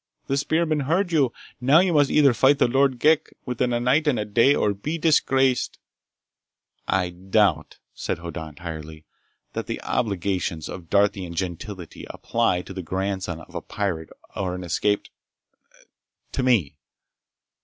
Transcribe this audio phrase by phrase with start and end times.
[0.25, 1.31] The spearmen heard you!
[1.59, 4.97] Now you must either fight the Lord Ghek within a night and day or be
[4.97, 5.77] disgraced!"
[6.87, 9.05] "I doubt," said Hoddan tiredly,
[9.53, 14.61] "that the obligations of Darthian gentility apply to the grandson of a pirate or an
[14.63, 15.05] escap....
[16.31, 16.77] To me."